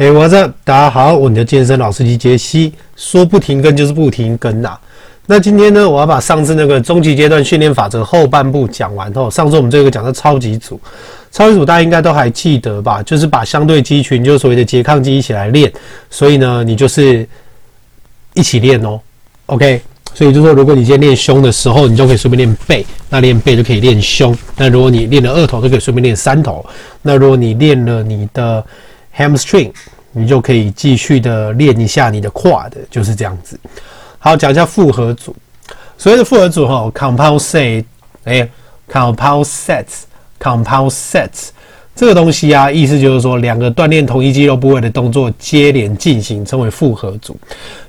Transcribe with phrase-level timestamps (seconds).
[0.00, 4.80] 哎，我这大家好，我的健身老司机杰西，说不停更就是不停更呐、啊。
[5.26, 10.80] 那今天呢，我要把上次那个终极阶段训练法则后半部讲完后，上次我们这个讲到超级组，
[11.30, 13.02] 超级组大家应该都还记得吧？
[13.02, 15.70] 就是把相对肌群，就是所谓的拮抗肌一起来练。
[16.08, 17.28] 所以呢，你就是
[18.32, 18.98] 一起练哦。
[19.44, 19.82] OK，
[20.14, 24.34] 所以就说，如果你今天练胸的时候，你就可以顺便练背；那练背就可以练胸。
[24.56, 26.64] 那如果你练了二头，就可以顺便练三头。
[27.02, 28.64] 那如果你练了你的
[29.16, 29.72] hamstring，
[30.12, 33.58] 你就可以继续的练一下你的胯的，就是这样子。
[34.18, 35.34] 好，讲一下复合组。
[35.96, 37.84] 所谓的复合组哈，compound set，
[38.24, 38.48] 哎
[38.90, 41.48] ，compound sets，compound sets，
[41.94, 47.38] 这个东西啊，意思就是说两个锻炼同一肌肉部位的动作接连进行，称为复合组。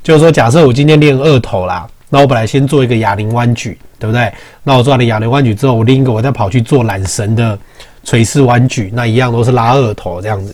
[0.04, 4.32] 就是说，假设我今天练二头啦，那我本来先做一个哑铃弯举，对不对？
[4.64, 7.58] 那我做完了哑铃弯举之后，我另一个我再跑去做缆绳的
[8.04, 10.54] 垂式弯举，那一样都是拉二头这样子。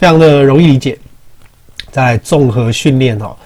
[0.00, 0.96] 非常的容易理解，
[1.92, 3.36] 在综合训练哦，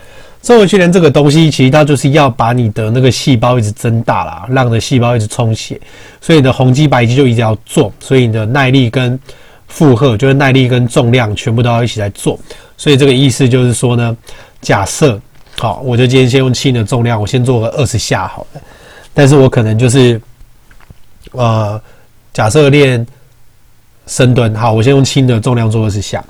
[0.40, 5.80] 综合训练这个东西，其实它就是要把你的那个细胞一直增大啦，让你的细胞一直充血，
[6.20, 9.18] 所以你的红肌白肌就一直要做，所以你的耐力跟
[9.66, 12.38] 负荷，就是耐力跟重量全部都要一起来做。
[12.76, 14.16] 所以这个意思就是说呢，
[14.60, 15.20] 假设
[15.58, 18.60] 好，我就今天先用轻的重量，我先做个二十下好了，
[19.12, 20.20] 但是我可能就是
[21.32, 21.82] 呃，
[22.32, 23.04] 假设练。
[24.06, 26.22] 深蹲好，我先用轻的重量做二十下，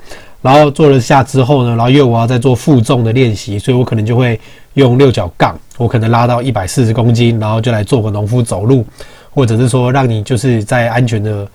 [0.45, 4.39] 然后做了下之后呢，然后因为我要再做负重的练习，所以我可能就会
[4.75, 8.85] 用六角杠，我可能拉到一百四十公斤，然后就来做个农夫走路，
[9.31, 11.47] 或者是说让你就是在安全的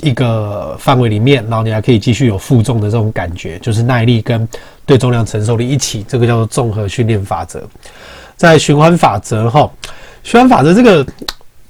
[0.00, 4.48] 一个范围里面，然后你还可以继续有负重的这种感觉，就是耐力跟
[4.86, 7.60] 对重量承受力一起，这个叫做综合训练法则。
[8.36, 9.68] 在循环法则哈，
[10.22, 11.04] 循环法则这个。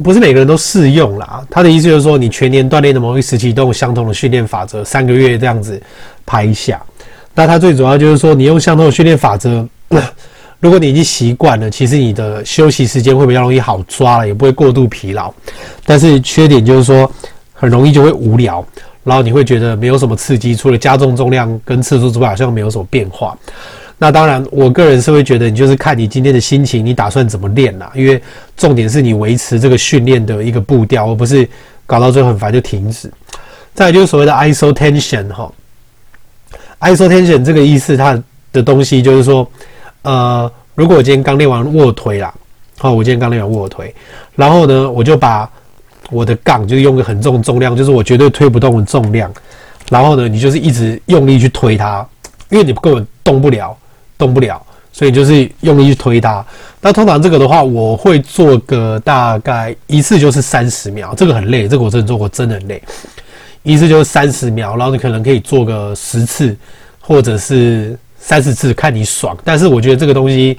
[0.03, 1.43] 不是每个人都适用啦。
[1.51, 5.81] 他的意思就是说，你全年锻炼的某一时期都有相同的训练法则，三个月这样子
[6.25, 6.81] 拍一下。
[7.35, 9.67] 那他最主要就是说，你用相同的训练法则，
[10.61, 15.33] 如果你已经习惯了，其实你的休息时间会比较容易好抓了，也不会过度疲劳。
[15.85, 17.11] 但是缺点就是说，
[17.53, 18.65] 很容易就会无聊，
[19.05, 23.37] 然后你会觉得没有什么刺激，除了加重重量跟次数之外，好像没有什么变化。
[24.01, 27.91] 那当然，我个人是会觉得，你就是看你今天的心情，你打算怎么练啦。
[27.97, 28.23] 因为
[28.57, 31.49] 重点是你维持这个训练的一个步调，而不是
[31.85, 33.11] 搞到最后很烦就停止。
[33.75, 35.53] 再就是所谓的 isotension 哈
[36.81, 38.17] ，isotension 这个意思，它
[38.53, 39.49] 的东西就是说，
[40.03, 42.33] 呃，如果我今天刚练完卧推啦，
[42.79, 43.93] 好，我今天刚练完卧推，
[44.37, 45.51] 然后呢，我就把
[46.11, 49.29] 我的杠就是用个很重的重量，就是我绝对推不动的重量，
[49.91, 52.07] 然后呢，你就是一直用力去推它，
[52.49, 53.77] 因为你根本动不了。
[54.19, 54.61] 动不了，
[54.93, 56.45] 所以就是用力去推它。
[56.81, 62.83] 那通常这个的话，我会做个大概一次就是三十秒，这个很累，这个我真的做过，真的很累。
[63.63, 66.57] 一次就是三十秒，然后你可能可以做个十次，
[67.01, 69.37] 或者是三十次，看你爽。
[69.45, 70.59] 但是我觉得这个东西，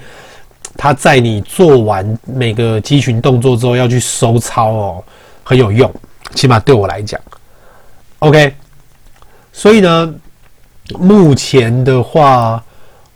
[0.77, 5.03] 它在你做完每个肌群动作之后要去收操哦，
[5.43, 5.93] 很有用，
[6.35, 7.19] 起码对我来讲。
[8.19, 8.53] OK，
[9.51, 10.13] 所以呢，
[10.97, 12.63] 目前的话。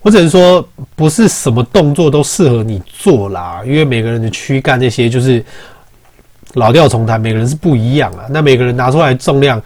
[0.04, 0.62] 我只能说，
[0.94, 5.42] 不是什么动作都适合你做啦，因为每个人的躯干那些就是
[6.52, 8.26] 老调重弹，每个人是不一样啊。
[8.28, 9.60] 那每个人拿出来重量，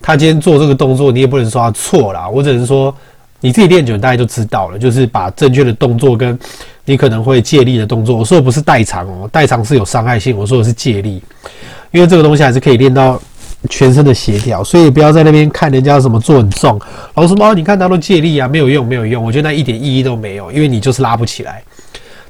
[0.00, 2.28] 他今天做这个动作，你也不能说他错啦。
[2.28, 2.94] 我只能说，
[3.40, 6.38] 你自己练久，大家就知道了，就是把正确的动作跟
[6.84, 8.16] 你可能会借力的动作。
[8.16, 10.38] 我说的不是代偿哦，代偿是有伤害性。
[10.38, 11.20] 我说的是借力，
[11.90, 13.20] 因为这个东西还是可以练到。
[13.70, 16.80] 全身的协调，所以不要在那边看人家什么做很重，
[17.14, 19.24] 老师说，你看他都借力啊，没有用，没有用。
[19.24, 21.62] 我觉得那一点意义都没有，因为你就是拉不起来。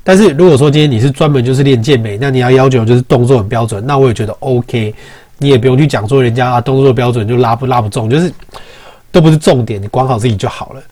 [0.04, 4.94] 但是如果说今天你是专门就是练健美，那你要要求就是动作很标准，那我也觉得 OK，
[5.38, 8.32] 你也不用去讲说人家啊动作标准就拉不拉不重，就是
[9.10, 10.82] 都不是重点，你管好自己就好了，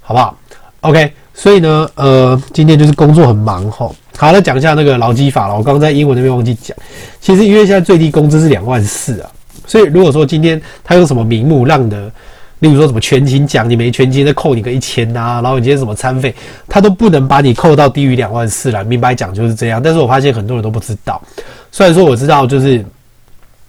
[0.00, 0.36] 好不好
[0.80, 3.94] ？OK，所以呢，呃，今天就是工作很忙吼。
[4.16, 5.56] 好，来讲一下那个劳基法了。
[5.56, 6.76] 我刚刚在英文那边忘记讲，
[7.20, 9.30] 其实因为现在最低工资是两万四啊。
[9.70, 12.10] 所以，如果说今天他用什么名目让的，
[12.58, 16.34] 例如说什么全勤奖，你没全勤再扣你个一千呐，然后你今天什么餐费，
[16.66, 18.82] 他都不能把你扣到低于两万四了。
[18.82, 19.80] 明白讲就是这样。
[19.80, 21.22] 但是我发现很多人都不知道。
[21.70, 22.84] 虽然说我知道，就是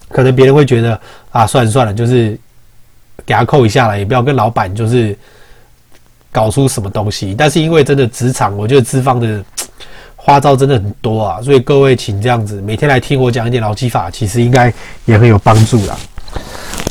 [0.09, 0.99] 可能别人会觉得
[1.29, 2.35] 啊，算了算了，就是
[3.23, 5.15] 给他扣一下了，也不要跟老板就是
[6.31, 7.35] 搞出什么东西。
[7.37, 9.43] 但是因为真的职场，我觉得资方的。
[10.23, 14.71] 花招真的很多啊，所以各位请这样子每天来听我讲一点劳基法，其实应该
[15.05, 15.97] 也很有帮助啦。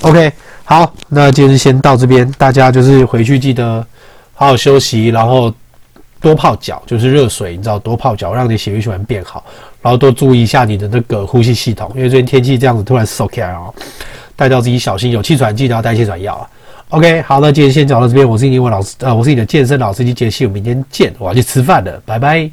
[0.02, 0.32] OK，
[0.64, 3.86] 好，那今天先到这边，大家就是回去记得
[4.34, 5.54] 好好休息，然后
[6.20, 9.44] 多泡脚，就是热水，你知道多泡脚，让你血液循环变好，
[9.80, 13.72] 然后多注意一下你的那个呼吸系统，因为最近天气这样子突然收起来哦，
[14.34, 16.48] 带到自己小心，有气喘记得要带气喘药啊。
[16.88, 18.28] OK，好那，今天先讲到这边。
[18.28, 21.14] 我是英文老师，呃，我是你的健身老司机杰西，我明天见。
[21.20, 22.50] 我要去吃饭了，拜拜。